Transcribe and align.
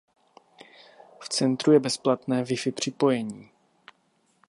V 1.19 1.29
centru 1.29 1.71
je 1.73 1.79
bezplatné 1.79 2.43
wifi 2.43 2.71
připojení. 2.71 3.51